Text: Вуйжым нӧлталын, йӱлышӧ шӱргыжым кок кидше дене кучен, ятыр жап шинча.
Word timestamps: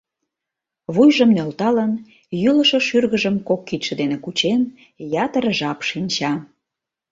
Вуйжым 0.93 1.29
нӧлталын, 1.35 1.91
йӱлышӧ 2.41 2.79
шӱргыжым 2.87 3.35
кок 3.47 3.61
кидше 3.67 3.93
дене 4.01 4.17
кучен, 4.23 4.61
ятыр 5.25 5.45
жап 5.59 5.79
шинча. 5.89 6.33